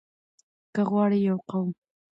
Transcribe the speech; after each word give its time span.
که 0.73 0.81
غواړئ 0.89 1.19
يو 1.27 1.37
قوم 1.49 1.69